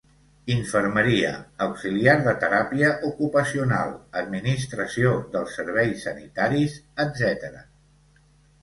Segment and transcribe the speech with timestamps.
[0.51, 1.33] Infermeria,
[1.65, 7.63] Auxiliar de teràpia ocupacional, Administració dels serveis sanitaris, etc.